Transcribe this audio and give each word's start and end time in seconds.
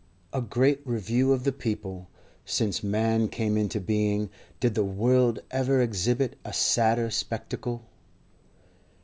A 0.33 0.41
great 0.41 0.81
review 0.83 1.31
of 1.31 1.43
the 1.43 1.51
People. 1.51 2.07
Since 2.43 2.81
man 2.81 3.27
came 3.27 3.55
into 3.55 3.79
being 3.79 4.31
did 4.59 4.73
the 4.73 4.83
world 4.83 5.43
ever 5.51 5.79
exhibit 5.79 6.39
a 6.43 6.53
sadder 6.53 7.11
spectacle? 7.11 7.83